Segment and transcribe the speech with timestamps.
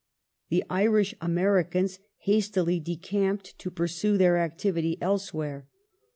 [0.49, 5.67] The Irish Americans hastily decamped to pursue their activity elsewhere.